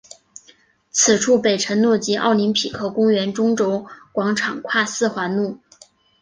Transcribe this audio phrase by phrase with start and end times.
[0.89, 5.59] 此处北辰路及奥林匹克公园中轴广场上跨四环路。